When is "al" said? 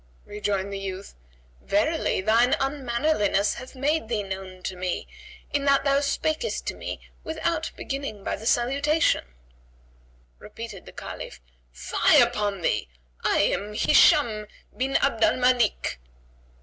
15.23-15.37